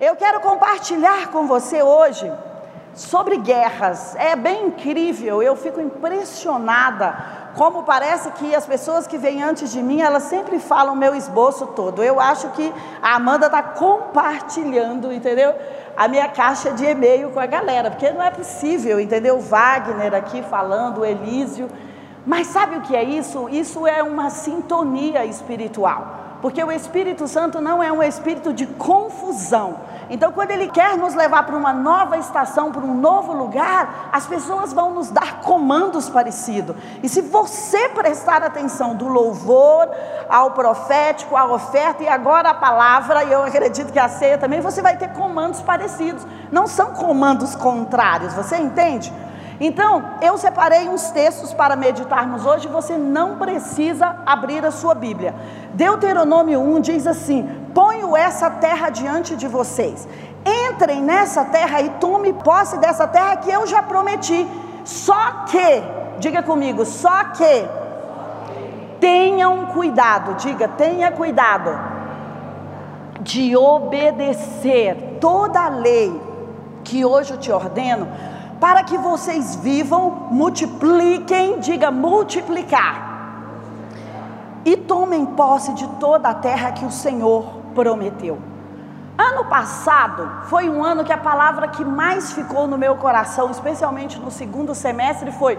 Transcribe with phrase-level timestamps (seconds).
[0.00, 2.32] Eu quero compartilhar com você hoje
[2.94, 4.14] sobre guerras.
[4.14, 7.16] É bem incrível, eu fico impressionada
[7.56, 11.66] como parece que as pessoas que vêm antes de mim, elas sempre falam meu esboço
[11.66, 12.04] todo.
[12.04, 12.72] Eu acho que
[13.02, 15.52] a Amanda está compartilhando, entendeu?
[15.96, 19.40] A minha caixa de e-mail com a galera, porque não é possível, entendeu?
[19.40, 21.68] Wagner aqui falando, Elísio.
[22.24, 23.48] Mas sabe o que é isso?
[23.48, 26.27] Isso é uma sintonia espiritual.
[26.40, 29.80] Porque o Espírito Santo não é um espírito de confusão.
[30.10, 34.26] Então, quando Ele quer nos levar para uma nova estação, para um novo lugar, as
[34.26, 36.76] pessoas vão nos dar comandos parecidos.
[37.02, 39.88] E se você prestar atenção do louvor
[40.28, 44.60] ao profético, à oferta e agora a palavra, e eu acredito que a ceia também,
[44.60, 46.26] você vai ter comandos parecidos.
[46.50, 49.12] Não são comandos contrários, você entende?
[49.60, 55.34] Então, eu separei uns textos para meditarmos hoje, você não precisa abrir a sua Bíblia.
[55.74, 60.06] Deuteronômio 1 diz assim: Ponho essa terra diante de vocês.
[60.46, 64.46] Entrem nessa terra e tome posse dessa terra que eu já prometi.
[64.84, 65.82] Só que,
[66.18, 67.68] diga comigo, só que
[69.00, 71.78] tenham cuidado, diga, tenha cuidado
[73.20, 76.20] de obedecer toda a lei
[76.84, 78.08] que hoje eu te ordeno,
[78.60, 83.08] para que vocês vivam, multipliquem, diga multiplicar,
[84.64, 88.38] e tomem posse de toda a terra que o Senhor prometeu.
[89.16, 94.18] Ano passado foi um ano que a palavra que mais ficou no meu coração, especialmente
[94.18, 95.58] no segundo semestre, foi: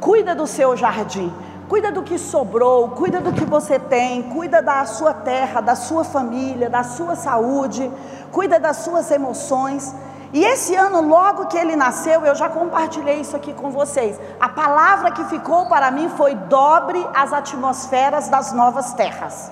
[0.00, 1.32] cuida do seu jardim,
[1.68, 6.04] cuida do que sobrou, cuida do que você tem, cuida da sua terra, da sua
[6.04, 7.90] família, da sua saúde,
[8.30, 9.94] cuida das suas emoções.
[10.32, 14.20] E esse ano, logo que ele nasceu, eu já compartilhei isso aqui com vocês.
[14.38, 19.50] A palavra que ficou para mim foi: dobre as atmosferas das novas terras.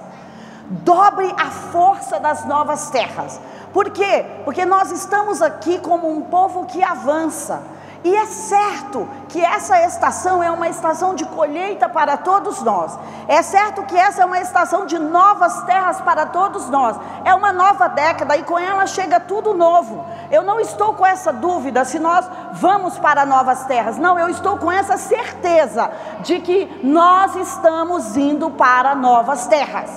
[0.68, 3.40] Dobre a força das novas terras.
[3.72, 4.26] Por quê?
[4.44, 7.62] Porque nós estamos aqui como um povo que avança.
[8.06, 12.96] E é certo que essa estação é uma estação de colheita para todos nós.
[13.26, 16.96] É certo que essa é uma estação de novas terras para todos nós.
[17.24, 20.04] É uma nova década e com ela chega tudo novo.
[20.30, 23.98] Eu não estou com essa dúvida se nós vamos para novas terras.
[23.98, 25.90] Não, eu estou com essa certeza
[26.20, 29.90] de que nós estamos indo para novas terras.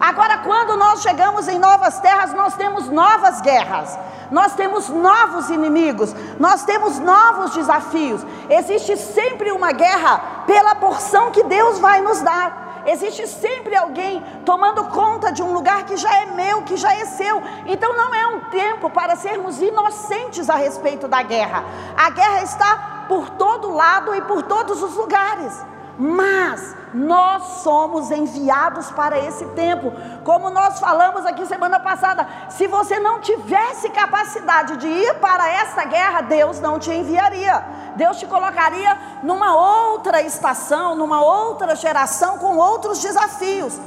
[0.00, 3.98] Agora, quando nós chegamos em novas terras, nós temos novas guerras
[4.30, 8.24] nós temos novos inimigos, nós temos novos desafios.
[8.48, 12.82] Existe sempre uma guerra pela porção que Deus vai nos dar.
[12.86, 17.04] Existe sempre alguém tomando conta de um lugar que já é meu, que já é
[17.04, 17.42] seu.
[17.66, 21.64] Então não é um tempo para sermos inocentes a respeito da guerra.
[21.96, 25.70] A guerra está por todo lado e por todos os lugares
[26.00, 29.92] mas nós somos enviados para esse tempo.
[30.24, 35.84] Como nós falamos aqui semana passada, se você não tivesse capacidade de ir para essa
[35.84, 37.62] guerra, Deus não te enviaria.
[37.96, 43.78] Deus te colocaria numa outra estação, numa outra geração com outros desafios.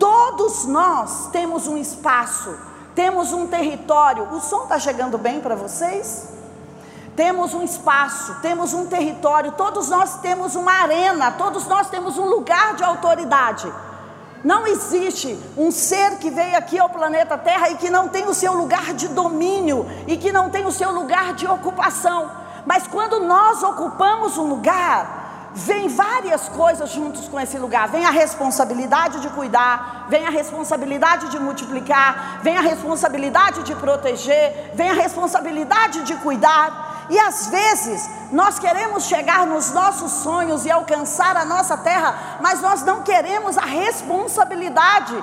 [0.00, 2.58] Todos nós temos um espaço,
[2.92, 4.24] temos um território.
[4.32, 6.41] O som está chegando bem para vocês?
[7.14, 12.26] Temos um espaço, temos um território, todos nós temos uma arena, todos nós temos um
[12.26, 13.72] lugar de autoridade.
[14.42, 18.34] Não existe um ser que veio aqui ao planeta Terra e que não tem o
[18.34, 22.30] seu lugar de domínio e que não tem o seu lugar de ocupação.
[22.66, 27.88] Mas quando nós ocupamos um lugar, vem várias coisas juntos com esse lugar.
[27.88, 34.72] Vem a responsabilidade de cuidar, vem a responsabilidade de multiplicar, vem a responsabilidade de proteger,
[34.74, 36.91] vem a responsabilidade de cuidar.
[37.10, 42.60] E às vezes nós queremos chegar nos nossos sonhos e alcançar a nossa terra, mas
[42.60, 45.14] nós não queremos a responsabilidade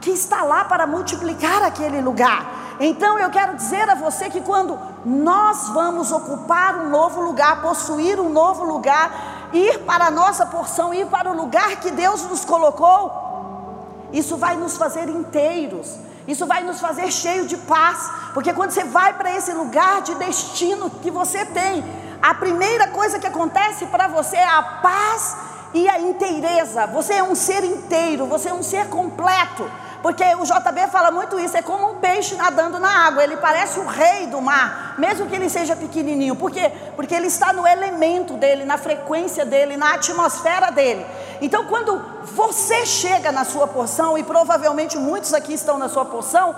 [0.00, 2.76] que está lá para multiplicar aquele lugar.
[2.78, 8.20] Então eu quero dizer a você que quando nós vamos ocupar um novo lugar, possuir
[8.20, 12.44] um novo lugar, ir para a nossa porção, ir para o lugar que Deus nos
[12.44, 13.12] colocou,
[14.12, 15.96] isso vai nos fazer inteiros
[16.26, 20.14] isso vai nos fazer cheio de paz, porque quando você vai para esse lugar de
[20.14, 21.84] destino que você tem,
[22.22, 25.36] a primeira coisa que acontece para você é a paz
[25.74, 26.86] e a inteireza.
[26.86, 29.70] Você é um ser inteiro, você é um ser completo.
[30.00, 33.80] Porque o JB fala muito isso, é como um peixe nadando na água, ele parece
[33.80, 36.36] o rei do mar, mesmo que ele seja pequenininho.
[36.36, 36.70] Por quê?
[36.94, 41.06] Porque ele está no elemento dele, na frequência dele, na atmosfera dele.
[41.44, 42.02] Então, quando
[42.34, 46.56] você chega na sua porção, e provavelmente muitos aqui estão na sua porção,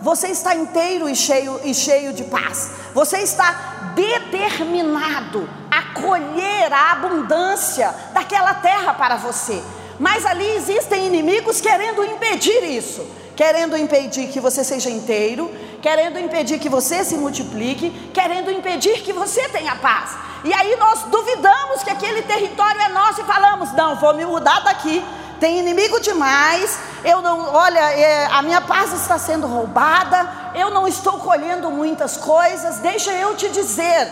[0.00, 2.70] você está inteiro e cheio, e cheio de paz.
[2.94, 9.60] Você está determinado a colher a abundância daquela terra para você.
[9.98, 13.04] Mas ali existem inimigos querendo impedir isso,
[13.34, 19.12] querendo impedir que você seja inteiro, querendo impedir que você se multiplique, querendo impedir que
[19.12, 20.16] você tenha paz.
[20.44, 24.60] E aí nós duvidamos que aquele território é nosso e falamos: não, vou me mudar
[24.60, 25.04] daqui.
[25.40, 26.78] Tem inimigo demais.
[27.04, 30.28] Eu não, olha, é, a minha paz está sendo roubada.
[30.54, 32.78] Eu não estou colhendo muitas coisas.
[32.78, 34.10] Deixa eu te dizer,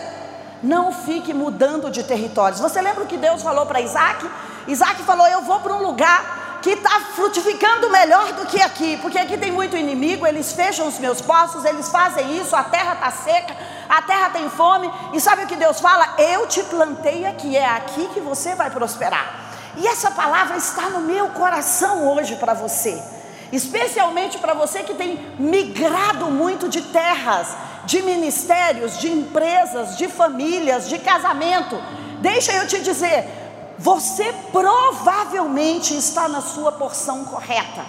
[0.63, 2.61] não fique mudando de territórios.
[2.61, 4.29] Você lembra o que Deus falou para Isaac?
[4.67, 9.17] Isaac falou: Eu vou para um lugar que está frutificando melhor do que aqui, porque
[9.17, 13.09] aqui tem muito inimigo, eles fecham os meus poços, eles fazem isso, a terra está
[13.09, 13.55] seca,
[13.87, 16.15] a terra tem fome, e sabe o que Deus fala?
[16.17, 19.45] Eu te plantei aqui, é aqui que você vai prosperar.
[19.77, 23.01] E essa palavra está no meu coração hoje para você,
[23.49, 27.47] especialmente para você que tem migrado muito de terras,
[27.85, 31.81] de ministérios, de empresas, de famílias, de casamento.
[32.19, 33.46] Deixa eu te dizer,
[33.77, 37.85] você provavelmente está na sua porção correta.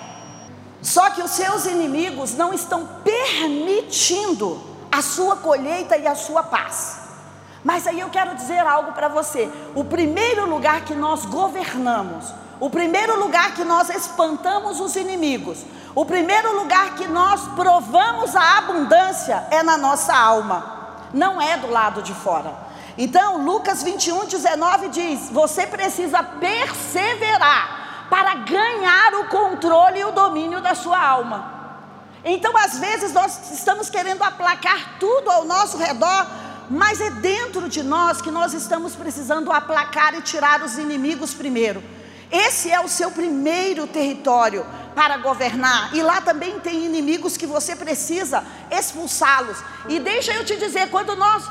[0.82, 4.62] Só que os seus inimigos não estão permitindo
[4.92, 7.00] a sua colheita e a sua paz.
[7.64, 12.70] Mas aí eu quero dizer algo para você: o primeiro lugar que nós governamos, o
[12.70, 15.64] primeiro lugar que nós espantamos os inimigos,
[15.94, 21.68] o primeiro lugar que nós provamos a abundância é na nossa alma, não é do
[21.68, 22.67] lado de fora.
[23.00, 30.60] Então, Lucas 21, 19 diz: Você precisa perseverar para ganhar o controle e o domínio
[30.60, 31.58] da sua alma.
[32.24, 36.26] Então, às vezes, nós estamos querendo aplacar tudo ao nosso redor,
[36.68, 41.80] mas é dentro de nós que nós estamos precisando aplacar e tirar os inimigos primeiro.
[42.32, 47.76] Esse é o seu primeiro território para governar, e lá também tem inimigos que você
[47.76, 49.58] precisa expulsá-los.
[49.88, 51.44] E deixa eu te dizer, quando nós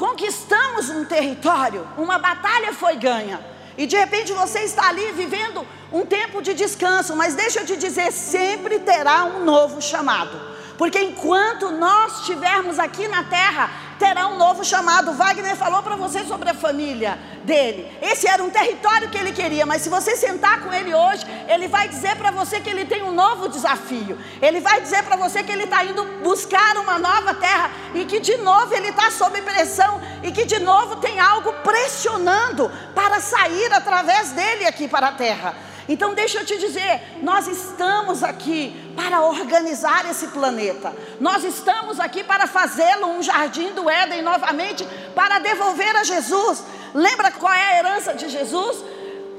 [0.00, 3.38] conquistamos um território, uma batalha foi ganha.
[3.76, 7.76] E de repente você está ali vivendo um tempo de descanso, mas deixa eu te
[7.76, 10.49] dizer, sempre terá um novo chamado.
[10.80, 13.68] Porque enquanto nós estivermos aqui na terra,
[13.98, 15.12] terá um novo chamado.
[15.12, 17.86] Wagner falou para você sobre a família dele.
[18.00, 21.68] Esse era um território que ele queria, mas se você sentar com ele hoje, ele
[21.68, 24.18] vai dizer para você que ele tem um novo desafio.
[24.40, 28.18] Ele vai dizer para você que ele está indo buscar uma nova terra e que
[28.18, 33.70] de novo ele está sob pressão e que de novo tem algo pressionando para sair
[33.70, 35.54] através dele aqui para a terra.
[35.90, 40.94] Então, deixa eu te dizer, nós estamos aqui para organizar esse planeta.
[41.18, 46.62] Nós estamos aqui para fazê-lo um jardim do Éden novamente, para devolver a Jesus.
[46.94, 48.84] Lembra qual é a herança de Jesus?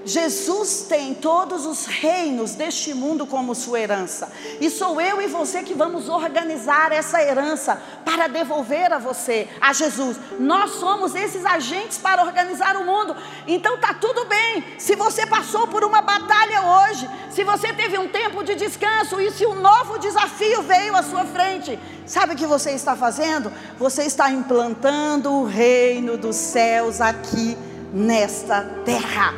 [0.06, 5.64] Jesus tem todos os reinos deste mundo como sua herança, e sou eu e você
[5.64, 10.18] que vamos organizar essa herança para devolver a você, a Jesus.
[10.40, 13.16] Nós somos esses agentes para organizar o mundo.
[13.48, 14.64] Então tá tudo bem.
[14.78, 19.32] Se você passou por uma batalha hoje, se você teve um tempo de descanso e
[19.32, 23.52] se um novo desafio veio à sua frente, sabe o que você está fazendo?
[23.78, 27.58] Você está implantando o reino dos céus aqui
[27.94, 29.34] nesta terra.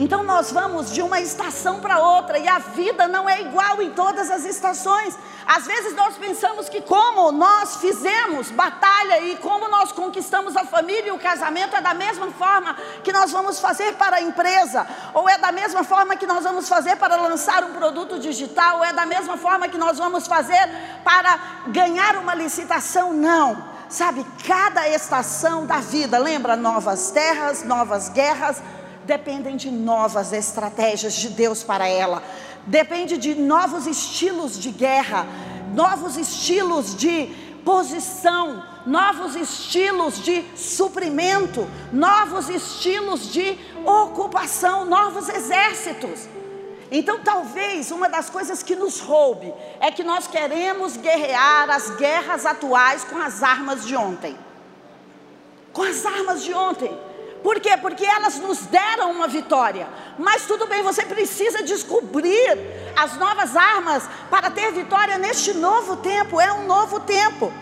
[0.00, 3.90] Então nós vamos de uma estação para outra e a vida não é igual em
[3.90, 5.14] todas as estações.
[5.46, 11.08] Às vezes nós pensamos que como nós fizemos batalha e como nós conquistamos a família
[11.08, 12.74] e o casamento é da mesma forma
[13.04, 16.66] que nós vamos fazer para a empresa, ou é da mesma forma que nós vamos
[16.66, 20.66] fazer para lançar um produto digital, ou é da mesma forma que nós vamos fazer
[21.04, 23.12] para ganhar uma licitação.
[23.12, 23.68] Não.
[23.90, 28.62] Sabe, cada estação da vida, lembra novas terras, novas guerras,
[29.10, 32.22] dependem de novas estratégias de Deus para ela,
[32.64, 35.26] depende de novos estilos de guerra,
[35.74, 37.26] novos estilos de
[37.64, 46.28] posição, novos estilos de suprimento, novos estilos de ocupação, novos exércitos.
[46.88, 52.46] Então, talvez uma das coisas que nos roube é que nós queremos guerrear as guerras
[52.46, 54.38] atuais com as armas de ontem.
[55.72, 57.09] Com as armas de ontem.
[57.42, 57.76] Por quê?
[57.76, 59.88] Porque elas nos deram uma vitória.
[60.18, 62.58] Mas tudo bem, você precisa descobrir
[62.96, 66.40] as novas armas para ter vitória neste novo tempo.
[66.40, 67.52] É um novo tempo.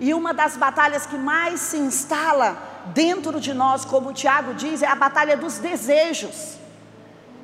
[0.00, 2.56] E uma das batalhas que mais se instala
[2.86, 6.56] dentro de nós, como o Tiago diz, é a batalha dos desejos.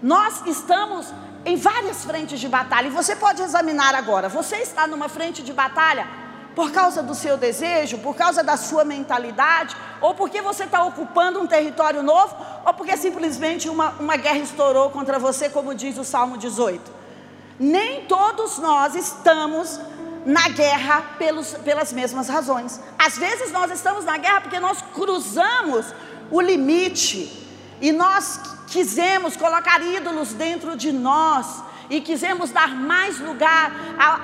[0.03, 1.13] Nós estamos
[1.45, 4.29] em várias frentes de batalha, e você pode examinar agora.
[4.29, 6.24] Você está numa frente de batalha
[6.55, 11.41] por causa do seu desejo, por causa da sua mentalidade, ou porque você está ocupando
[11.41, 16.05] um território novo, ou porque simplesmente uma, uma guerra estourou contra você, como diz o
[16.05, 16.93] Salmo 18.
[17.59, 19.81] Nem todos nós estamos
[20.25, 22.81] na guerra pelos, pelas mesmas razões.
[22.99, 25.87] Às vezes nós estamos na guerra porque nós cruzamos
[26.31, 27.47] o limite
[27.81, 33.73] e nós quisemos colocar ídolos dentro de nós e quisemos dar mais lugar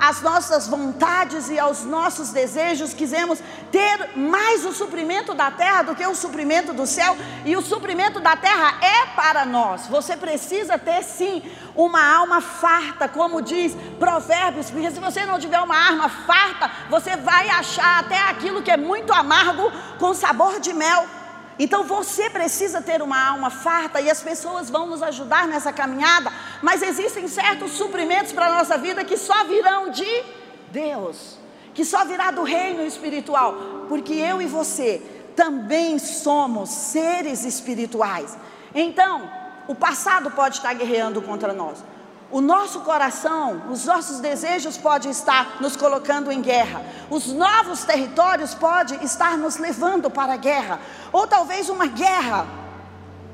[0.01, 3.39] às nossas vontades e aos nossos desejos, quisemos
[3.71, 7.15] ter mais o suprimento da terra do que o suprimento do céu,
[7.45, 9.87] e o suprimento da terra é para nós.
[9.87, 11.41] Você precisa ter sim
[11.75, 17.15] uma alma farta, como diz Provérbios, porque se você não tiver uma arma farta, você
[17.15, 21.20] vai achar até aquilo que é muito amargo com sabor de mel.
[21.63, 26.33] Então você precisa ter uma alma farta e as pessoas vão nos ajudar nessa caminhada,
[26.59, 30.23] mas existem certos suprimentos para a nossa vida que só virão de
[30.71, 31.37] Deus,
[31.75, 35.03] que só virá do reino espiritual, porque eu e você
[35.35, 38.35] também somos seres espirituais.
[38.73, 39.29] Então,
[39.67, 41.83] o passado pode estar guerreando contra nós,
[42.31, 46.81] o nosso coração, os nossos desejos podem estar nos colocando em guerra.
[47.09, 50.79] Os novos territórios podem estar nos levando para a guerra.
[51.11, 52.47] Ou talvez uma guerra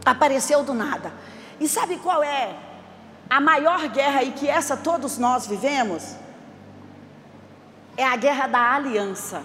[0.03, 1.13] apareceu do nada.
[1.59, 2.55] E sabe qual é
[3.29, 6.15] a maior guerra e que essa todos nós vivemos?
[7.95, 9.43] É a guerra da aliança.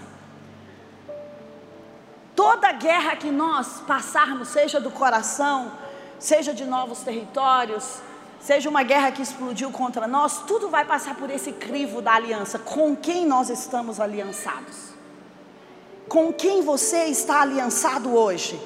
[2.35, 5.73] Toda guerra que nós passarmos, seja do coração,
[6.19, 8.01] seja de novos territórios,
[8.43, 12.59] seja uma guerra que explodiu contra nós, tudo vai passar por esse crivo da aliança.
[12.59, 14.93] Com quem nós estamos aliançados?
[16.09, 18.61] Com quem você está aliançado hoje?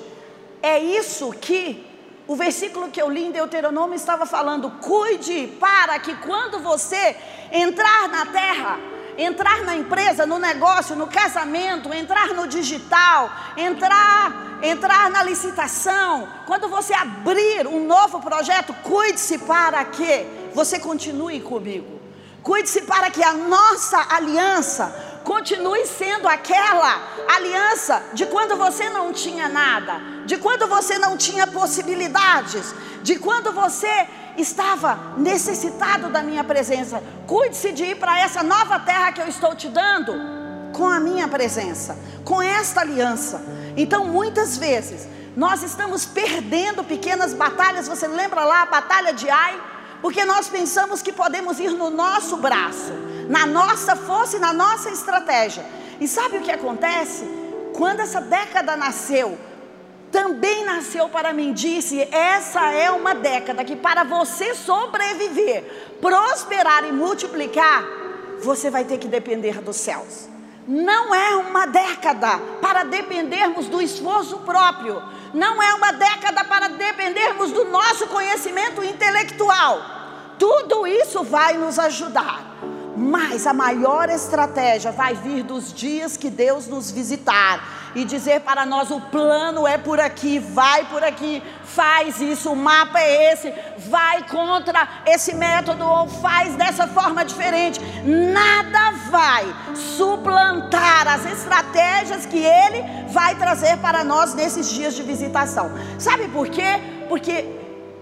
[0.62, 1.87] É isso que
[2.26, 7.14] o versículo que eu li em Deuteronômio estava falando: cuide para que quando você
[7.52, 8.80] entrar na terra,
[9.16, 16.68] entrar na empresa, no negócio, no casamento, entrar no digital, entrar entrar na licitação, quando
[16.68, 22.00] você abrir um novo projeto, cuide-se para que você continue comigo.
[22.42, 29.49] Cuide-se para que a nossa aliança continue sendo aquela aliança de quando você não tinha
[29.49, 34.06] nada, de quando você não tinha possibilidades, de quando você
[34.37, 37.02] estava necessitado da minha presença.
[37.26, 40.12] Cuide-se de ir para essa nova terra que eu estou te dando
[40.73, 43.43] com a minha presença, com esta aliança.
[43.76, 47.88] Então, muitas vezes, nós estamos perdendo pequenas batalhas.
[47.88, 49.61] Você lembra lá a batalha de Ai?
[50.00, 52.93] Porque nós pensamos que podemos ir no nosso braço,
[53.28, 55.64] na nossa força e na nossa estratégia.
[56.00, 57.25] E sabe o que acontece?
[57.75, 59.38] Quando essa década nasceu,
[60.16, 65.62] também nasceu para mim, disse: essa é uma década que para você sobreviver,
[66.00, 67.85] prosperar e multiplicar,
[68.40, 70.26] você vai ter que depender dos céus.
[70.66, 75.02] Não é uma década para dependermos do esforço próprio,
[75.35, 79.82] não é uma década para dependermos do nosso conhecimento intelectual.
[80.38, 82.56] Tudo isso vai nos ajudar,
[82.97, 88.65] mas a maior estratégia vai vir dos dias que Deus nos visitar e dizer para
[88.65, 93.53] nós: o plano é por aqui, vai por aqui, faz isso, o mapa é esse,
[93.88, 97.81] vai contra esse método ou faz dessa forma diferente.
[98.05, 105.71] Nada vai suplantar as estratégias que ele vai trazer para nós nesses dias de visitação.
[105.99, 106.81] Sabe por quê?
[107.09, 107.55] Porque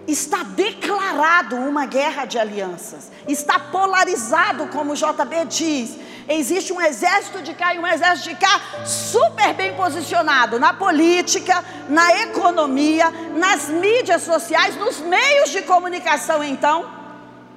[0.06, 5.96] está declarado uma guerra de alianças, está polarizado, como JB diz.
[6.28, 11.62] Existe um exército de cá e um exército de cá super bem posicionado na política,
[11.88, 16.90] na economia, nas mídias sociais, nos meios de comunicação, então,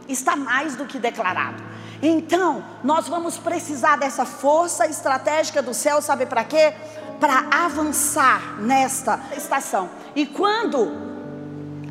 [0.07, 1.63] está mais do que declarado.
[2.01, 6.73] Então, nós vamos precisar dessa força estratégica do céu, sabe para quê?
[7.19, 9.89] Para avançar nesta estação.
[10.15, 11.16] E quando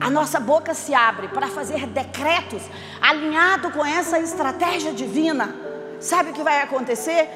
[0.00, 2.62] a nossa boca se abre para fazer decretos
[3.00, 5.54] alinhado com essa estratégia divina,
[6.00, 7.28] sabe o que vai acontecer?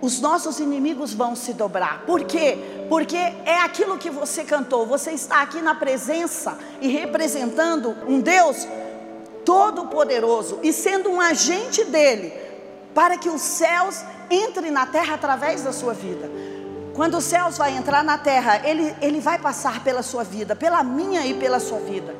[0.00, 2.02] Os nossos inimigos vão se dobrar.
[2.04, 2.86] Por quê?
[2.88, 4.84] Porque é aquilo que você cantou.
[4.84, 8.66] Você está aqui na presença e representando um Deus
[9.44, 12.32] todo-poderoso e sendo um agente dele
[12.92, 16.28] para que os céus entrem na terra através da sua vida.
[16.94, 20.84] Quando os céus vai entrar na terra, ele, ele vai passar pela sua vida, pela
[20.84, 22.14] minha e pela sua vida.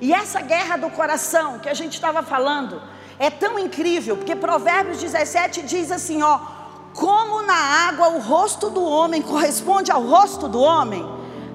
[0.00, 2.82] E essa guerra do coração que a gente estava falando,
[3.18, 6.38] é tão incrível, porque Provérbios 17 diz assim: ó,
[6.92, 11.06] como na água o rosto do homem corresponde ao rosto do homem,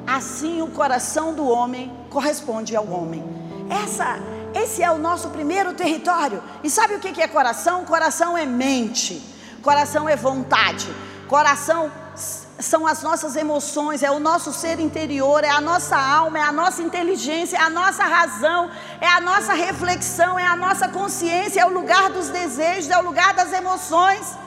[0.08, 3.24] assim o coração do homem corresponde ao homem.
[3.70, 4.20] Essa,
[4.54, 6.42] esse é o nosso primeiro território.
[6.64, 7.86] E sabe o que é coração?
[7.86, 9.22] Coração é mente,
[9.62, 10.88] coração é vontade,
[11.28, 11.92] coração
[12.62, 16.52] são as nossas emoções, é o nosso ser interior, é a nossa alma, é a
[16.52, 21.66] nossa inteligência, é a nossa razão, é a nossa reflexão, é a nossa consciência, é
[21.66, 24.38] o lugar dos desejos, é o lugar das emoções,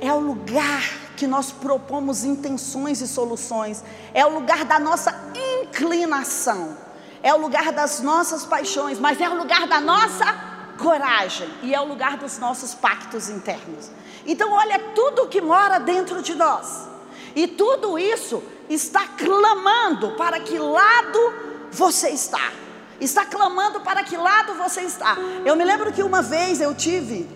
[0.00, 0.82] é o lugar
[1.16, 3.82] que nós propomos intenções e soluções,
[4.12, 5.14] é o lugar da nossa
[5.62, 6.76] inclinação,
[7.22, 11.80] é o lugar das nossas paixões, mas é o lugar da nossa coragem e é
[11.80, 13.90] o lugar dos nossos pactos internos.
[14.26, 16.95] Então, olha tudo que mora dentro de nós.
[17.36, 21.34] E tudo isso está clamando para que lado
[21.70, 22.50] você está.
[22.98, 25.18] Está clamando para que lado você está.
[25.44, 27.28] Eu me lembro que uma vez eu tive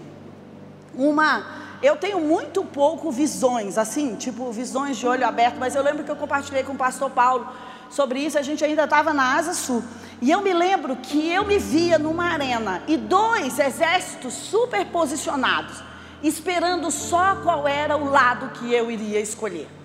[0.94, 6.04] uma eu tenho muito pouco visões, assim, tipo visões de olho aberto, mas eu lembro
[6.04, 7.48] que eu compartilhei com o pastor Paulo
[7.88, 9.82] sobre isso, a gente ainda estava na Asa Sul.
[10.20, 15.82] E eu me lembro que eu me via numa arena e dois exércitos superposicionados,
[16.22, 19.79] esperando só qual era o lado que eu iria escolher.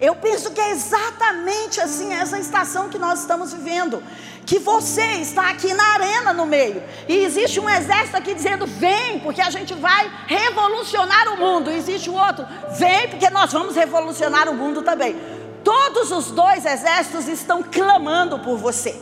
[0.00, 4.02] Eu penso que é exatamente assim essa estação que nós estamos vivendo.
[4.44, 6.82] Que você está aqui na arena no meio.
[7.08, 11.70] E existe um exército aqui dizendo: vem, porque a gente vai revolucionar o mundo.
[11.70, 12.46] E existe o outro:
[12.78, 15.16] vem, porque nós vamos revolucionar o mundo também.
[15.64, 19.00] Todos os dois exércitos estão clamando por você.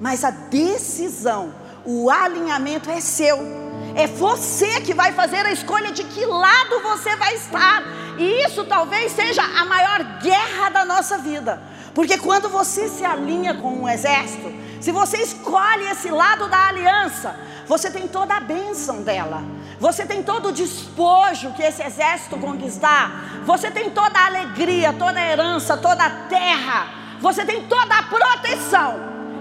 [0.00, 1.52] Mas a decisão,
[1.84, 3.67] o alinhamento é seu.
[3.98, 7.82] É você que vai fazer a escolha de que lado você vai estar.
[8.16, 11.60] E isso talvez seja a maior guerra da nossa vida.
[11.92, 17.34] Porque quando você se alinha com um exército, se você escolhe esse lado da aliança,
[17.66, 19.42] você tem toda a bênção dela.
[19.80, 23.42] Você tem todo o despojo que esse exército conquistar.
[23.44, 26.86] Você tem toda a alegria, toda a herança, toda a terra.
[27.20, 28.94] Você tem toda a proteção.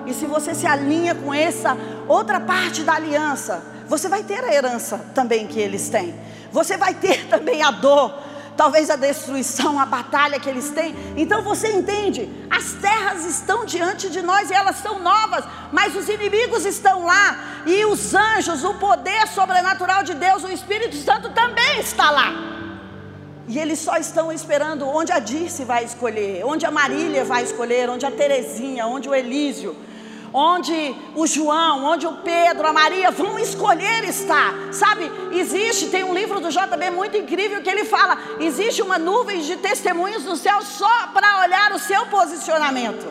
[0.07, 4.53] E se você se alinha com essa outra parte da aliança, você vai ter a
[4.53, 6.13] herança também que eles têm.
[6.51, 8.13] Você vai ter também a dor,
[8.55, 10.95] talvez a destruição, a batalha que eles têm.
[11.15, 12.29] Então você entende?
[12.49, 17.63] As terras estão diante de nós e elas são novas, mas os inimigos estão lá,
[17.65, 22.33] e os anjos, o poder sobrenatural de Deus, o Espírito Santo também está lá.
[23.47, 27.89] E eles só estão esperando onde a Dirce vai escolher, onde a Marília vai escolher,
[27.89, 29.73] onde a Terezinha, onde o Elísio
[30.37, 34.53] onde o João, onde o Pedro, a Maria vão escolher estar.
[34.71, 39.41] Sabe, existe, tem um livro do JB muito incrível que ele fala: existe uma nuvem
[39.41, 43.07] de testemunhos no céu só para olhar o seu posicionamento.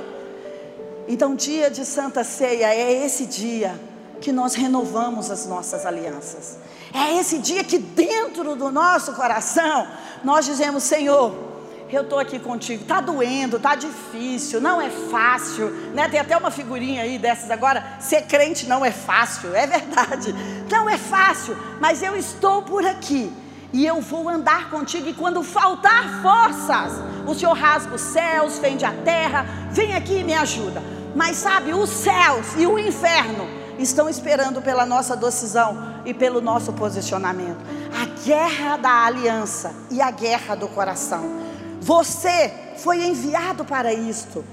[1.09, 3.79] Então, dia de Santa Ceia é esse dia
[4.21, 6.59] que nós renovamos as nossas alianças.
[6.95, 9.89] É esse dia que dentro do nosso coração
[10.23, 11.56] nós dizemos: Senhor,
[11.95, 16.09] eu estou aqui contigo, está doendo, está difícil, não é fácil, né?
[16.09, 20.35] Tem até uma figurinha aí dessas agora, ser crente não é fácil, é verdade,
[20.71, 23.33] não é fácil, mas eu estou por aqui
[23.73, 26.95] e eu vou andar contigo, e quando faltar forças,
[27.27, 30.83] o Senhor rasga os céus, fende a terra, vem aqui e me ajuda.
[31.15, 33.47] Mas sabe, os céus e o inferno
[33.79, 37.59] estão esperando pela nossa decisão e pelo nosso posicionamento.
[37.93, 41.47] A guerra da aliança e a guerra do coração.
[41.87, 44.45] Você foi enviado para isto.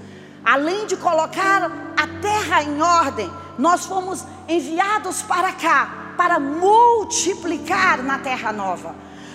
[0.46, 1.64] Além de colocar
[1.98, 8.94] a terra em ordem, nós fomos enviados para cá para multiplicar na terra nova.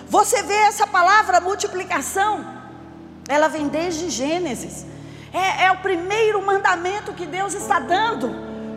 [0.08, 2.46] Você vê essa palavra multiplicação,
[3.28, 4.86] ela vem desde Gênesis.
[5.32, 8.32] É, é, o primeiro mandamento que Deus está dando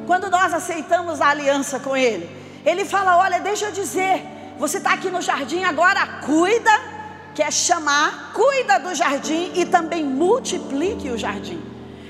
[0.07, 2.27] quando nós aceitamos a aliança com Ele.
[2.65, 4.25] Ele fala: Olha, deixa eu dizer,
[4.57, 6.90] você está aqui no jardim agora, cuida
[7.33, 11.61] que é chamar, cuida do jardim e também multiplique o jardim.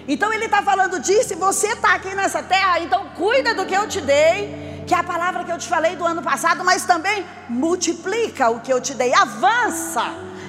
[0.08, 3.74] Então ele está falando disso, e você está aqui nessa terra, então cuida do que
[3.74, 6.86] eu te dei, que é a palavra que eu te falei do ano passado, mas
[6.86, 10.04] também multiplica o que eu te dei, avança,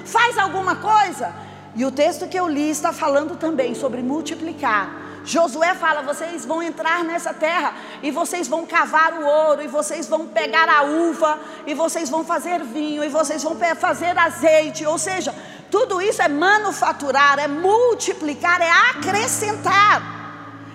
[0.05, 1.33] faz alguma coisa.
[1.75, 5.02] E o texto que eu li está falando também sobre multiplicar.
[5.25, 10.07] Josué fala: vocês vão entrar nessa terra e vocês vão cavar o ouro, e vocês
[10.07, 14.85] vão pegar a uva, e vocês vão fazer vinho, e vocês vão fazer azeite.
[14.85, 15.33] Ou seja,
[15.71, 20.01] tudo isso é manufaturar, é multiplicar, é acrescentar.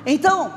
[0.04, 0.52] Então,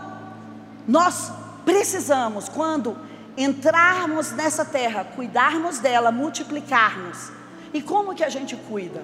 [0.87, 1.31] nós
[1.65, 2.97] precisamos, quando
[3.37, 7.31] entrarmos nessa terra, cuidarmos dela, multiplicarmos.
[7.73, 9.03] E como que a gente cuida?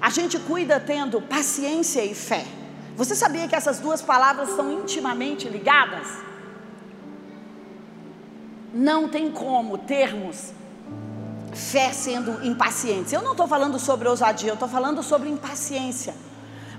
[0.00, 2.44] A gente cuida tendo paciência e fé.
[2.98, 6.08] Você sabia que essas duas palavras são intimamente ligadas?
[8.74, 10.52] Não tem como termos
[11.54, 13.12] fé sendo impacientes.
[13.12, 16.12] Eu não estou falando sobre ousadia, eu estou falando sobre impaciência.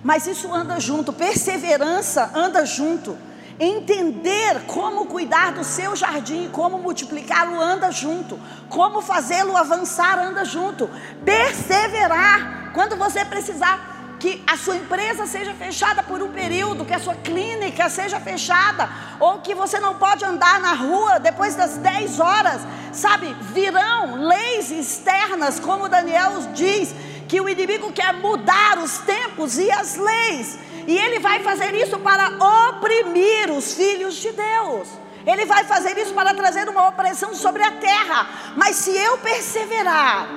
[0.03, 3.17] Mas isso anda junto, perseverança anda junto.
[3.57, 10.89] Entender como cuidar do seu jardim, como multiplicá-lo anda junto, como fazê-lo avançar anda junto.
[11.23, 16.99] Perseverar quando você precisar que a sua empresa seja fechada por um período, que a
[16.99, 22.19] sua clínica seja fechada, ou que você não pode andar na rua depois das 10
[22.19, 23.33] horas, sabe?
[23.53, 26.93] Virão leis externas, como Daniel diz,
[27.27, 31.97] que o inimigo quer mudar os tempos e as leis, e ele vai fazer isso
[31.99, 32.31] para
[32.69, 34.87] oprimir os filhos de Deus.
[35.25, 38.27] Ele vai fazer isso para trazer uma opressão sobre a terra.
[38.55, 40.27] Mas se eu perseverar,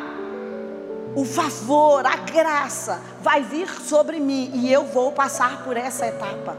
[1.15, 6.57] o favor, a graça vai vir sobre mim e eu vou passar por essa etapa.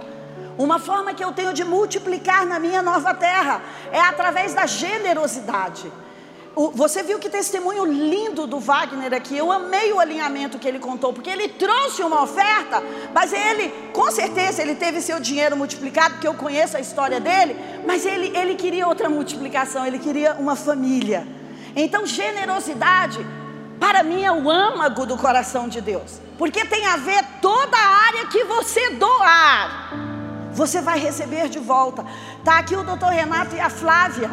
[0.58, 3.62] Uma forma que eu tenho de multiplicar na minha nova terra
[3.92, 5.92] é através da generosidade.
[6.56, 9.36] Você viu que testemunho lindo do Wagner aqui.
[9.36, 14.12] Eu amei o alinhamento que ele contou, porque ele trouxe uma oferta, mas ele, com
[14.12, 17.56] certeza, ele teve seu dinheiro multiplicado, porque eu conheço a história dele,
[17.88, 21.26] mas ele, ele queria outra multiplicação, ele queria uma família.
[21.76, 23.26] Então, generosidade,
[23.84, 28.06] para mim, é o âmago do coração de Deus, porque tem a ver toda a
[28.08, 29.92] área que você doar,
[30.54, 32.06] você vai receber de volta.
[32.40, 34.30] Está aqui o doutor Renato e a Flávia,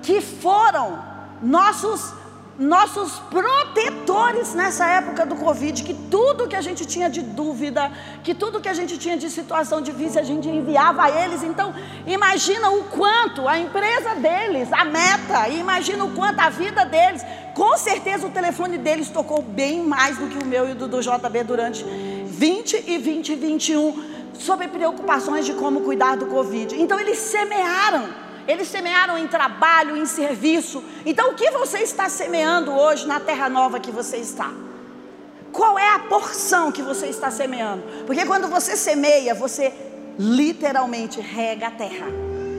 [0.00, 1.02] que foram
[1.42, 2.14] nossos
[2.58, 7.90] nossos protetores nessa época do Covid, que tudo que a gente tinha de dúvida,
[8.22, 11.42] que tudo que a gente tinha de situação difícil, a gente enviava a eles.
[11.42, 11.74] Então,
[12.06, 17.76] imagina o quanto a empresa deles, a meta, imagina o quanto a vida deles, com
[17.76, 21.44] certeza o telefone deles tocou bem mais do que o meu e do, do JB
[21.44, 26.80] durante 20 e 20 e 21, sobre preocupações de como cuidar do Covid.
[26.80, 30.82] Então, eles semearam eles semearam em trabalho, em serviço.
[31.04, 34.50] Então, o que você está semeando hoje na terra nova que você está?
[35.52, 37.82] Qual é a porção que você está semeando?
[38.06, 39.72] Porque quando você semeia, você
[40.18, 42.06] literalmente rega a terra.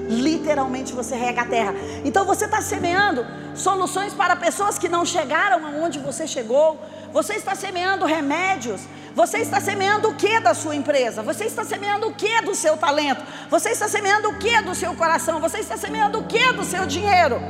[0.07, 1.73] Literalmente você rega a terra.
[2.03, 6.79] Então você está semeando soluções para pessoas que não chegaram aonde você chegou.
[7.15, 8.81] Você está semeando remédios.
[9.15, 11.23] Você está semeando o que da sua empresa?
[11.23, 13.23] Você está semeando o que do seu talento?
[13.49, 15.39] Você está semeando o que do seu coração?
[15.39, 17.41] Você está semeando o que do seu dinheiro?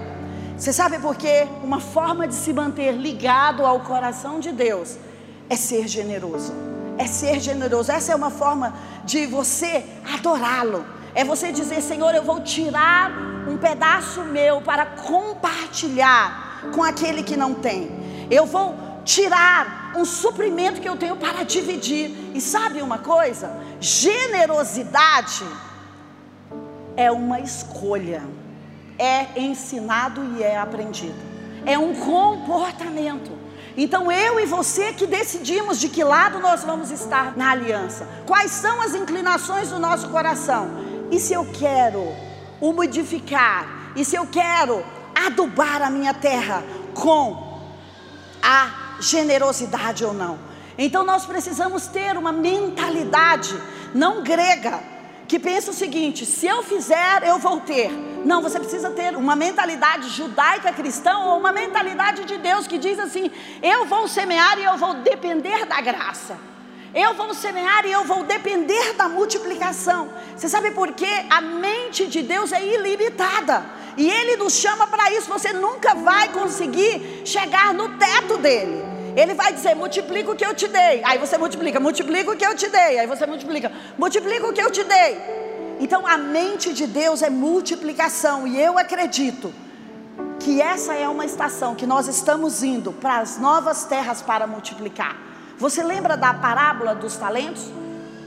[0.55, 1.47] Você sabe por quê?
[1.63, 4.99] Uma forma de se manter ligado ao coração de Deus
[5.49, 6.53] é ser generoso.
[6.99, 7.91] É ser generoso.
[7.91, 8.71] Essa é uma forma
[9.03, 10.85] de você adorá-lo.
[11.15, 13.11] É você dizer, Senhor, eu vou tirar
[13.49, 17.89] um pedaço meu para compartilhar com aquele que não tem.
[18.29, 22.31] Eu vou tirar um suprimento que eu tenho para dividir.
[22.33, 23.55] E sabe uma coisa?
[23.79, 25.45] Generosidade
[26.97, 28.23] é uma escolha,
[28.97, 31.15] é ensinado e é aprendido,
[31.65, 33.31] é um comportamento.
[33.77, 38.51] Então eu e você que decidimos de que lado nós vamos estar na aliança, quais
[38.51, 40.69] são as inclinações do nosso coração,
[41.11, 42.01] e se eu quero
[42.61, 46.63] umidificar, e se eu quero adubar a minha terra
[46.93, 47.59] com
[48.41, 50.39] a generosidade ou não.
[50.77, 53.55] Então nós precisamos ter uma mentalidade
[53.93, 54.95] não grega
[55.27, 57.91] que pensa o seguinte: se eu fizer, eu vou ter.
[58.25, 62.99] Não, você precisa ter uma mentalidade judaica cristã ou uma mentalidade de Deus que diz
[62.99, 63.31] assim:
[63.61, 66.37] eu vou semear e eu vou depender da graça.
[66.95, 70.09] Eu vou semear e eu vou depender da multiplicação.
[70.33, 71.25] Você sabe por quê?
[71.29, 73.65] A mente de Deus é ilimitada.
[73.97, 75.27] E Ele nos chama para isso.
[75.27, 78.81] Você nunca vai conseguir chegar no teto dele.
[79.13, 81.01] Ele vai dizer: multiplica o que eu te dei.
[81.03, 82.99] Aí você multiplica, multiplica o que eu te dei.
[82.99, 85.17] Aí você multiplica, multiplica o que eu te dei.
[85.81, 88.47] Então a mente de Deus é multiplicação.
[88.47, 89.53] E eu acredito
[90.39, 95.34] que essa é uma estação que nós estamos indo para as novas terras para multiplicar.
[95.57, 97.71] Você lembra da parábola dos talentos?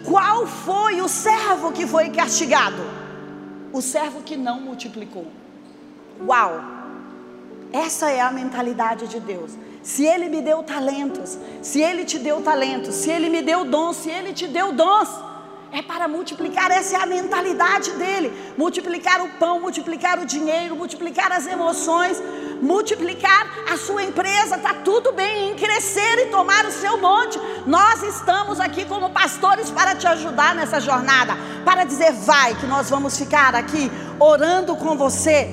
[0.05, 2.83] Qual foi o servo que foi castigado?
[3.73, 5.27] O servo que não multiplicou.
[6.27, 6.61] Uau!
[7.73, 9.53] Essa é a mentalidade de Deus.
[9.83, 13.97] Se Ele me deu talentos, se Ele te deu talentos, se Ele me deu dons,
[13.97, 15.09] se Ele te deu dons,
[15.71, 21.31] é para multiplicar, essa é a mentalidade dele: multiplicar o pão, multiplicar o dinheiro, multiplicar
[21.33, 22.23] as emoções,
[22.61, 24.57] multiplicar a sua empresa.
[24.57, 27.39] Está tudo bem em crescer e tomar o seu monte.
[27.67, 32.89] Nós estamos aqui como pastores para te ajudar nessa jornada, para dizer, vai, que nós
[32.89, 35.49] vamos ficar aqui orando com você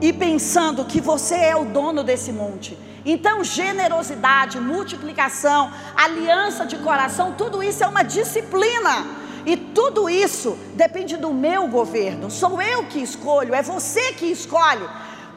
[0.00, 2.78] e pensando que você é o dono desse monte.
[3.04, 9.06] Então, generosidade, multiplicação, aliança de coração, tudo isso é uma disciplina.
[9.48, 12.30] E tudo isso depende do meu governo.
[12.30, 14.86] Sou eu que escolho, é você que escolhe.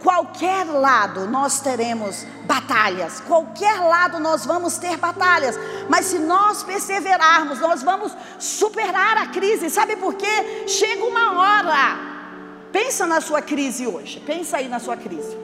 [0.04, 7.60] Qualquer lado nós teremos batalhas, qualquer lado nós vamos ter batalhas, mas se nós perseverarmos,
[7.60, 9.69] nós vamos superar a crise.
[9.69, 10.65] Sabe por quê?
[10.67, 12.12] Chega uma hora
[12.71, 14.19] Pensa na sua crise hoje.
[14.19, 15.38] Pensa aí na sua crise.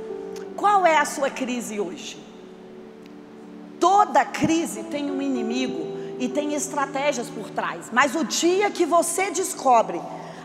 [0.56, 2.18] Qual é a sua crise hoje?
[3.80, 7.88] Toda crise tem um inimigo e tem estratégias por trás.
[7.92, 10.02] Mas o dia que você descobre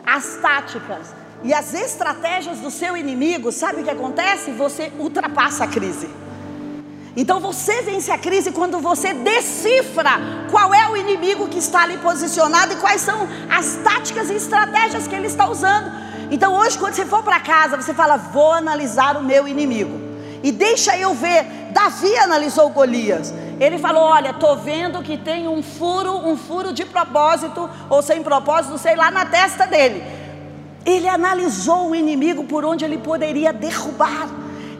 [0.07, 4.53] as táticas e as estratégias do seu inimigo, sabe o que acontece?
[4.53, 6.09] Você ultrapassa a crise.
[7.15, 10.13] Então você vence a crise quando você decifra
[10.51, 15.07] qual é o inimigo que está ali posicionado e quais são as táticas e estratégias
[15.07, 15.93] que ele está usando.
[16.31, 20.01] Então hoje, quando você for para casa, você fala: Vou analisar o meu inimigo.
[20.43, 21.45] E deixa eu ver.
[21.73, 23.33] Davi analisou Golias.
[23.63, 28.21] Ele falou: Olha, tô vendo que tem um furo, um furo de propósito ou sem
[28.21, 30.03] propósito, sei lá, na testa dele.
[30.85, 34.29] Ele analisou o inimigo por onde ele poderia derrubar.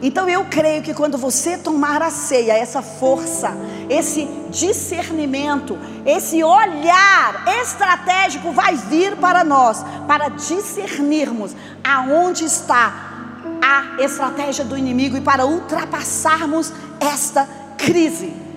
[0.01, 3.55] Então eu creio que quando você tomar a ceia, essa força,
[3.89, 13.13] esse discernimento, esse olhar estratégico vai vir para nós, para discernirmos aonde está
[13.61, 18.52] a estratégia do inimigo e para ultrapassarmos esta crise.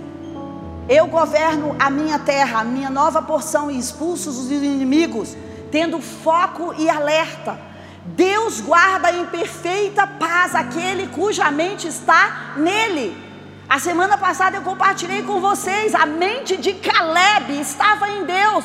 [0.89, 5.37] Eu governo a minha terra, a minha nova porção e expulso os inimigos,
[5.71, 7.67] tendo foco e alerta
[8.15, 13.25] Deus guarda em perfeita paz aquele cuja mente está nele.
[13.69, 18.65] A semana passada eu compartilhei com vocês, a mente de Caleb estava em Deus.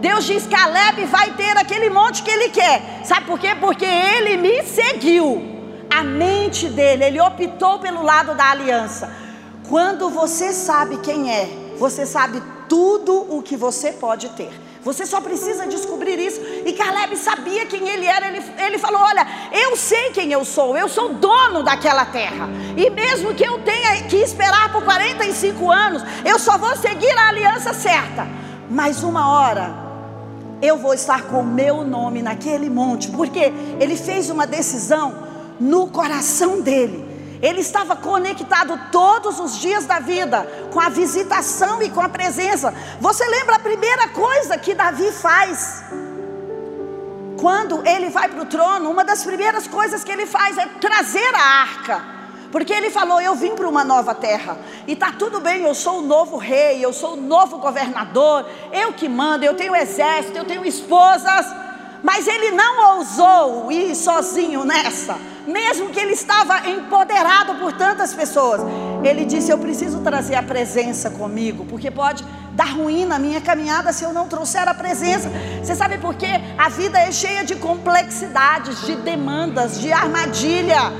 [0.00, 3.00] Deus diz: Caleb vai ter aquele monte que ele quer.
[3.04, 3.56] Sabe por quê?
[3.58, 5.54] Porque ele me seguiu.
[5.90, 9.25] A mente dele, ele optou pelo lado da aliança.
[9.68, 11.48] Quando você sabe quem é,
[11.78, 14.50] você sabe tudo o que você pode ter.
[14.82, 16.40] Você só precisa descobrir isso.
[16.64, 18.28] E Caleb sabia quem ele era.
[18.28, 20.76] Ele, ele falou: Olha, eu sei quem eu sou.
[20.76, 22.48] Eu sou dono daquela terra.
[22.76, 27.28] E mesmo que eu tenha que esperar por 45 anos, eu só vou seguir a
[27.28, 28.28] aliança certa.
[28.70, 29.74] Mas uma hora
[30.62, 35.14] eu vou estar com o meu nome naquele monte, porque ele fez uma decisão
[35.58, 37.05] no coração dele.
[37.42, 42.74] Ele estava conectado todos os dias da vida com a visitação e com a presença.
[43.00, 45.84] Você lembra a primeira coisa que Davi faz?
[47.38, 51.34] Quando ele vai para o trono, uma das primeiras coisas que ele faz é trazer
[51.34, 52.04] a arca.
[52.50, 55.98] Porque ele falou: Eu vim para uma nova terra, e está tudo bem, eu sou
[55.98, 60.44] o novo rei, eu sou o novo governador, eu que mando, eu tenho exército, eu
[60.44, 61.46] tenho esposas.
[62.02, 68.60] Mas ele não ousou ir sozinho nessa mesmo que ele estava empoderado por tantas pessoas,
[69.04, 73.92] ele disse: Eu preciso trazer a presença comigo, porque pode dar ruim na minha caminhada
[73.92, 75.30] se eu não trouxer a presença.
[75.62, 76.40] Você sabe por quê?
[76.58, 80.92] A vida é cheia de complexidades, de demandas, de armadilha.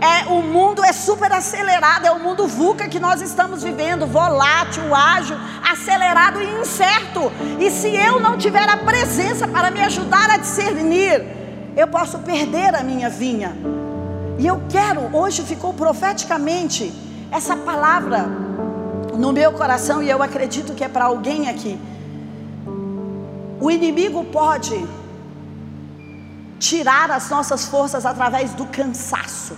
[0.00, 4.94] É, o mundo é super acelerado, é o mundo VUCA que nós estamos vivendo, volátil,
[4.94, 5.36] ágil,
[5.70, 7.32] acelerado e incerto.
[7.58, 11.24] E se eu não tiver a presença para me ajudar a discernir,
[11.76, 13.56] eu posso perder a minha vinha.
[14.38, 16.92] E eu quero, hoje ficou profeticamente
[17.30, 18.26] essa palavra
[19.16, 21.78] no meu coração e eu acredito que é para alguém aqui.
[23.60, 24.74] O inimigo pode
[26.58, 29.56] tirar as nossas forças através do cansaço.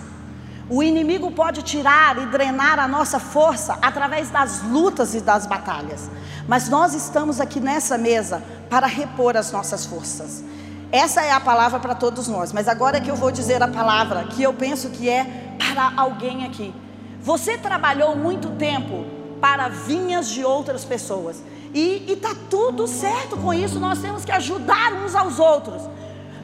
[0.68, 6.10] O inimigo pode tirar e drenar a nossa força através das lutas e das batalhas.
[6.46, 10.42] Mas nós estamos aqui nessa mesa para repor as nossas forças.
[10.92, 14.24] Essa é a palavra para todos nós, mas agora que eu vou dizer a palavra
[14.24, 16.72] que eu penso que é para alguém aqui.
[17.20, 19.04] Você trabalhou muito tempo
[19.40, 21.42] para vinhas de outras pessoas,
[21.74, 25.82] e está tudo certo com isso, nós temos que ajudar uns aos outros.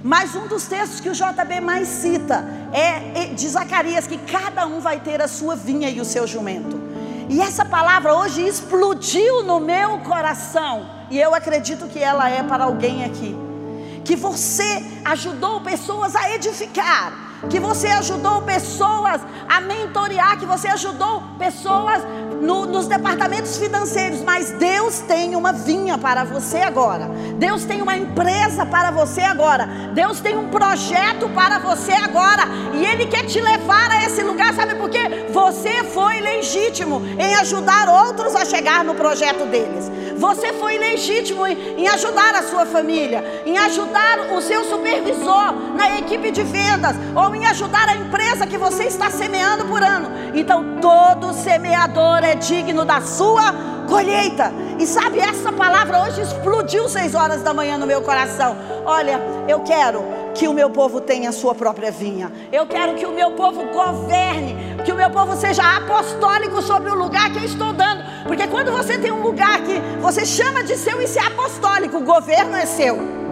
[0.03, 4.81] Mas um dos textos que o JB mais cita é de Zacarias: que cada um
[4.81, 6.81] vai ter a sua vinha e o seu jumento.
[7.29, 12.65] E essa palavra hoje explodiu no meu coração, e eu acredito que ela é para
[12.65, 13.52] alguém aqui
[14.05, 17.13] que você ajudou pessoas a edificar,
[17.49, 22.03] que você ajudou pessoas a mentorear, que você ajudou pessoas
[22.41, 27.09] no, nos departamentos financeiros, mas Deus tem uma vinha para você agora.
[27.37, 29.67] Deus tem uma empresa para você agora.
[29.95, 32.45] Deus tem um projeto para você agora.
[32.75, 35.27] E Ele quer te levar a esse lugar, sabe por quê?
[35.33, 39.91] Você foi legítimo em ajudar outros a chegar no projeto deles.
[40.23, 46.31] Você foi legítimo em, ajudar a sua família, em ajudar o seu supervisor na equipe
[46.31, 50.09] de vendas, ou em ajudar a empresa que você está semeando por ano.
[50.33, 53.53] Então, todo semeador é digno da sua
[53.89, 54.53] colheita.
[54.79, 58.57] E sabe, essa palavra hoje explodiu seis horas da manhã no meu coração.
[58.87, 62.33] Olha, eu quero que o meu povo tenha a sua própria vinha.
[62.51, 66.95] Eu quero que o meu povo governe, que o meu povo seja apostólico sobre o
[66.95, 68.03] lugar que eu estou dando.
[68.27, 72.05] Porque quando você tem um lugar que você chama de seu, isso é apostólico, o
[72.05, 73.23] governo é seu.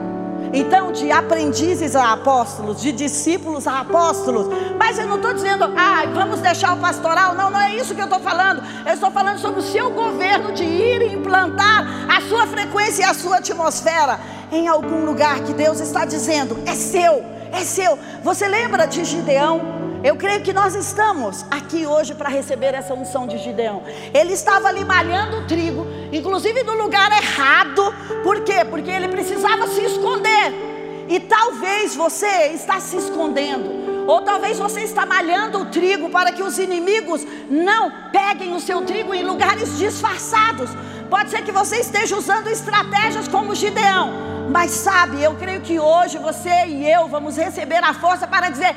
[0.52, 4.48] Então, de aprendizes a apóstolos, de discípulos a apóstolos.
[4.76, 7.34] Mas eu não estou dizendo, ah, vamos deixar o pastoral.
[7.34, 8.62] Não, não é isso que eu estou falando.
[8.84, 13.04] Eu estou falando sobre o seu governo de ir e implantar a sua frequência e
[13.04, 14.18] a sua atmosfera
[14.52, 17.98] em algum lugar que Deus está dizendo, é seu, é seu.
[18.22, 19.80] Você lembra de Gideão?
[20.02, 23.82] Eu creio que nós estamos aqui hoje para receber essa unção de Gideão.
[24.14, 27.94] Ele estava ali malhando o trigo, inclusive no lugar errado.
[28.22, 28.64] Por quê?
[28.64, 30.70] Porque ele precisava se esconder.
[31.06, 36.40] E talvez você está se escondendo, ou talvez você está malhando o trigo para que
[36.42, 40.70] os inimigos não peguem o seu trigo em lugares disfarçados.
[41.10, 44.12] Pode ser que você esteja usando estratégias como Gideão,
[44.48, 48.76] mas sabe, eu creio que hoje você e eu vamos receber a força para dizer: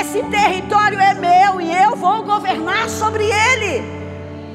[0.00, 3.84] esse território é meu e eu vou governar sobre ele,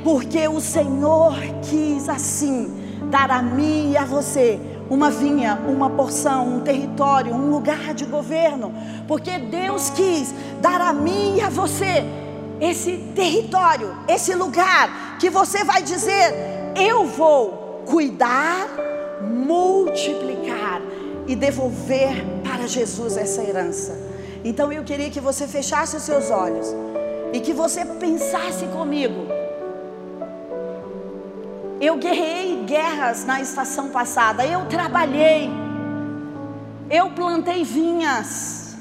[0.03, 1.36] porque o Senhor
[1.69, 7.51] quis assim dar a mim e a você uma vinha, uma porção, um território, um
[7.51, 8.73] lugar de governo,
[9.07, 12.03] porque Deus quis dar a mim e a você
[12.60, 18.67] esse território, esse lugar que você vai dizer: eu vou cuidar,
[19.21, 20.81] multiplicar
[21.27, 23.97] e devolver para Jesus essa herança.
[24.43, 26.67] Então eu queria que você fechasse os seus olhos
[27.34, 29.41] e que você pensasse comigo
[31.81, 34.45] eu guerrei guerras na estação passada.
[34.45, 35.49] Eu trabalhei.
[36.88, 38.75] Eu plantei vinhas.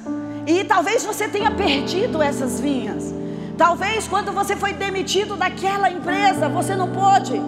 [0.46, 3.14] E talvez você tenha perdido essas vinhas.
[3.56, 7.40] Talvez quando você foi demitido daquela empresa, você não pôde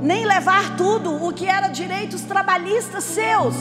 [0.00, 3.54] nem levar tudo o que era direitos trabalhistas seus.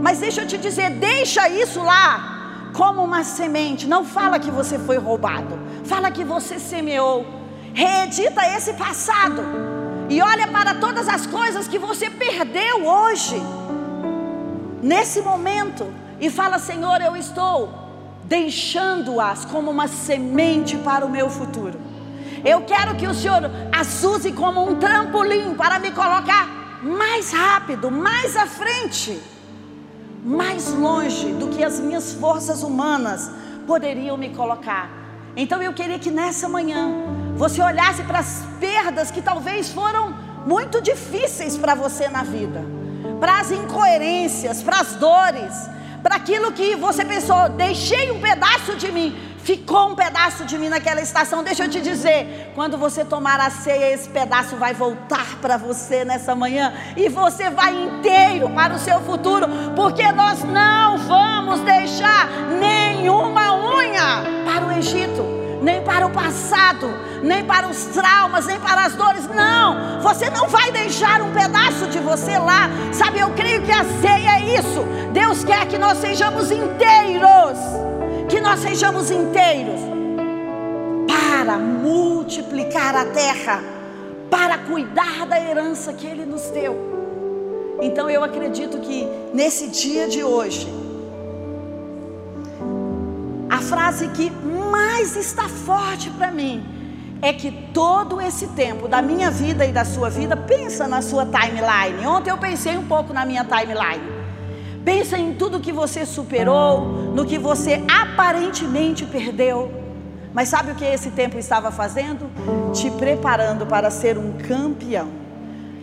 [0.00, 3.86] Mas deixa eu te dizer, deixa isso lá como uma semente.
[3.86, 5.58] Não fala que você foi roubado.
[5.84, 7.26] Fala que você semeou.
[7.72, 9.42] Reedita esse passado
[10.08, 13.42] e olha para todas as coisas que você perdeu hoje,
[14.82, 17.68] nesse momento, e fala: Senhor, eu estou
[18.24, 21.78] deixando-as como uma semente para o meu futuro.
[22.46, 27.90] Eu quero que o Senhor as use como um trampolim para me colocar mais rápido,
[27.90, 29.20] mais à frente,
[30.24, 33.28] mais longe do que as minhas forças humanas
[33.66, 34.88] poderiam me colocar.
[35.36, 36.88] Então eu queria que nessa manhã
[37.36, 40.14] você olhasse para as perdas que talvez foram
[40.46, 42.64] muito difíceis para você na vida,
[43.18, 45.68] para as incoerências, para as dores,
[46.02, 50.68] para aquilo que você pensou, deixei um pedaço de mim, ficou um pedaço de mim
[50.68, 51.42] naquela estação.
[51.42, 56.04] Deixa eu te dizer, quando você tomar a ceia, esse pedaço vai voltar para você
[56.04, 62.28] nessa manhã e você vai inteiro para o seu futuro, porque nós não vamos deixar
[62.60, 66.86] nenhuma unha para o Egito nem para o passado,
[67.24, 69.26] nem para os traumas, nem para as dores.
[69.26, 72.70] Não, você não vai deixar um pedaço de você lá.
[72.92, 74.84] Sabe, eu creio que a ceia é isso.
[75.12, 77.58] Deus quer que nós sejamos inteiros,
[78.28, 79.80] que nós sejamos inteiros
[81.08, 83.60] para multiplicar a terra,
[84.30, 86.76] para cuidar da herança que Ele nos deu.
[87.82, 90.72] Então eu acredito que nesse dia de hoje,
[93.66, 96.64] frase que mais está forte para mim
[97.20, 101.26] é que todo esse tempo da minha vida e da sua vida, pensa na sua
[101.26, 102.06] timeline.
[102.06, 104.04] Ontem eu pensei um pouco na minha timeline.
[104.84, 109.72] Pensa em tudo que você superou, no que você aparentemente perdeu.
[110.32, 112.30] Mas sabe o que esse tempo estava fazendo?
[112.72, 115.08] Te preparando para ser um campeão.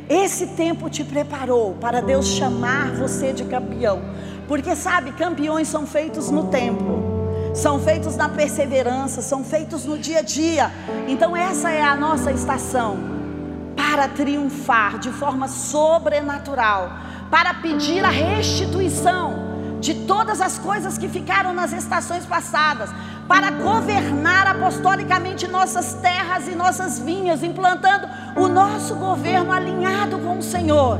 [0.08, 4.02] Esse tempo te preparou para Deus chamar você de campeão.
[4.48, 7.13] Porque sabe, campeões são feitos no tempo
[7.54, 10.72] são feitos na perseverança, são feitos no dia a dia.
[11.08, 12.98] Então, essa é a nossa estação
[13.76, 16.92] para triunfar de forma sobrenatural,
[17.30, 22.90] para pedir a restituição de todas as coisas que ficaram nas estações passadas,
[23.28, 30.44] para governar apostolicamente nossas terras e nossas vinhas, implantando o nosso governo alinhado com o
[30.44, 31.00] Senhor,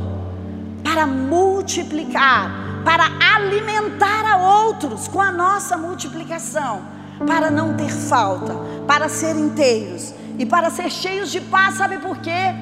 [0.84, 6.82] para multiplicar para alimentar a outros com a nossa multiplicação,
[7.26, 8.56] para não ter falta,
[8.88, 11.76] para ser inteiros e para ser cheios de paz.
[11.76, 12.54] Sabe por quê?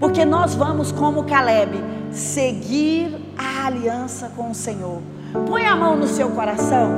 [0.00, 5.02] Porque nós vamos, como Caleb, seguir a aliança com o Senhor.
[5.46, 6.90] Põe a mão no seu coração,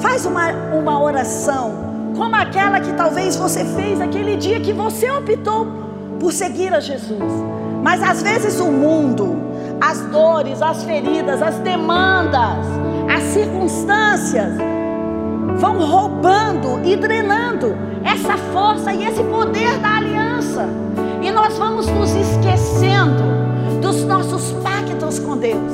[0.00, 5.66] faz uma, uma oração, como aquela que talvez você fez aquele dia que você optou
[6.20, 7.32] por seguir a Jesus.
[7.82, 9.36] Mas às vezes o mundo,
[9.82, 12.64] as dores, as feridas, as demandas,
[13.12, 14.52] as circunstâncias
[15.58, 20.68] vão roubando e drenando essa força e esse poder da aliança.
[21.20, 23.22] E nós vamos nos esquecendo
[23.80, 25.72] dos nossos pactos com Deus.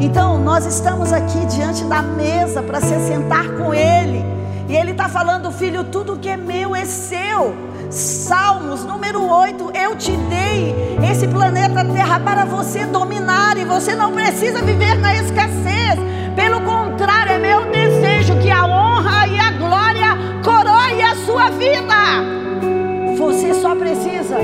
[0.00, 4.22] Então, nós estamos aqui diante da mesa para se sentar com Ele.
[4.68, 7.54] E Ele está falando, filho, tudo que é meu é seu.
[7.90, 10.74] Salmos número 8, eu te dei
[11.08, 15.98] esse planeta Terra para você dominar e você não precisa viver na escassez.
[16.34, 21.94] Pelo contrário, é meu desejo que a honra e a glória coroe a sua vida.
[23.16, 24.36] Você só precisa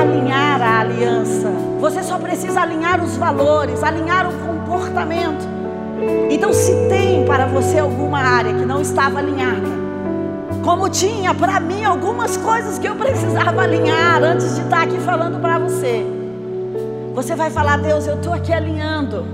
[0.00, 1.50] alinhar a aliança.
[1.80, 5.48] Você só precisa alinhar os valores, alinhar o comportamento.
[6.30, 9.89] Então, se tem para você alguma área que não estava alinhada,
[10.62, 15.40] como tinha para mim algumas coisas que eu precisava alinhar antes de estar aqui falando
[15.40, 16.04] para você,
[17.14, 19.24] você vai falar: Deus, eu estou aqui alinhando.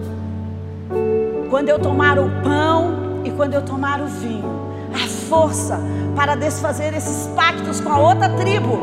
[1.51, 5.79] Quando eu tomar o pão e quando eu tomar o vinho, a força
[6.15, 8.81] para desfazer esses pactos com a outra tribo,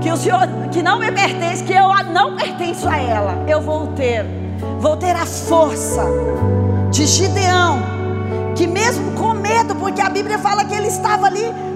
[0.00, 3.88] que o Senhor, que não me pertence, que eu não pertenço a ela, eu vou
[3.88, 4.24] ter,
[4.78, 6.04] vou ter a força
[6.90, 7.78] de Gideão,
[8.54, 11.73] que mesmo com medo, porque a Bíblia fala que ele estava ali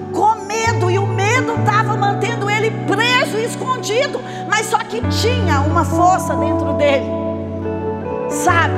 [0.59, 5.85] medo, e o medo estava mantendo ele preso e escondido, mas só que tinha uma
[5.85, 7.05] força dentro dele,
[8.29, 8.73] sabe?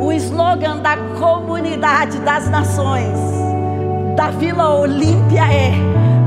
[0.00, 3.18] O slogan da comunidade das nações,
[4.16, 5.72] da Vila Olímpia é: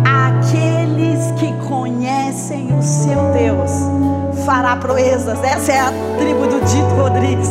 [0.03, 3.71] aqueles que conhecem o seu Deus
[4.45, 5.41] fará proezas.
[5.43, 7.49] Essa é a tribo do Dito Rodrigues.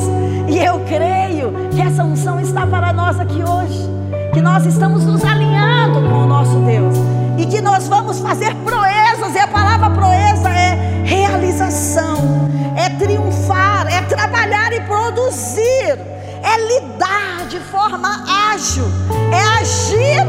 [0.49, 3.89] E eu creio que essa unção está para nós aqui hoje.
[4.33, 7.08] Que nós estamos nos alinhando com o nosso Deus.
[7.39, 9.35] E que nós vamos fazer proezas.
[9.35, 15.97] E a palavra proeza é realização, é triunfar, é trabalhar e produzir,
[16.43, 18.85] é lidar de forma ágil,
[19.33, 20.21] é agir,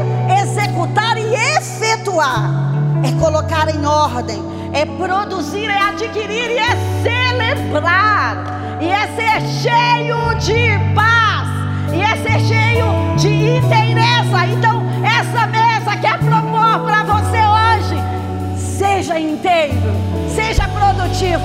[0.42, 2.48] executar e efetuar,
[3.04, 4.42] é colocar em ordem,
[4.72, 6.70] é produzir, é adquirir e é
[7.02, 11.48] celebrar e é ser cheio de paz,
[11.92, 14.46] e é ser cheio de inteireza.
[14.46, 16.16] Então, essa mesa que é
[16.78, 18.02] para você hoje.
[18.56, 19.74] Seja inteiro,
[20.34, 21.44] seja produtivo,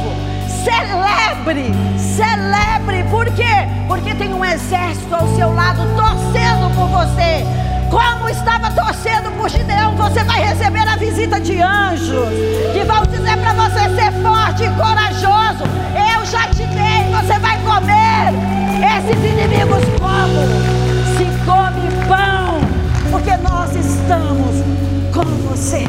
[0.63, 3.03] celebre, celebre.
[3.09, 3.67] Por quê?
[3.87, 7.45] Porque tem um exército ao seu lado torcendo por você.
[7.89, 12.29] Como estava torcendo por Gideão, você vai receber a visita de anjos
[12.73, 15.63] que vão dizer para você ser forte e corajoso.
[15.93, 18.33] Eu já te dei, você vai comer.
[18.97, 20.45] Esses inimigos como
[21.17, 22.59] se come pão,
[23.11, 25.85] porque nós estamos como você.